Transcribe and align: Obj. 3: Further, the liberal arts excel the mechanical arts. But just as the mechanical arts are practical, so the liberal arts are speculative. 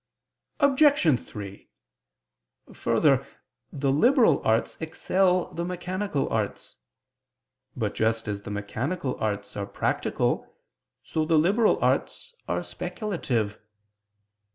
Obj. 0.59 1.19
3: 1.19 1.69
Further, 2.73 3.27
the 3.71 3.91
liberal 3.91 4.41
arts 4.43 4.75
excel 4.81 5.53
the 5.53 5.63
mechanical 5.63 6.27
arts. 6.29 6.77
But 7.77 7.93
just 7.93 8.27
as 8.27 8.41
the 8.41 8.49
mechanical 8.49 9.15
arts 9.19 9.55
are 9.55 9.67
practical, 9.67 10.55
so 11.03 11.23
the 11.23 11.37
liberal 11.37 11.77
arts 11.83 12.33
are 12.47 12.63
speculative. 12.63 13.59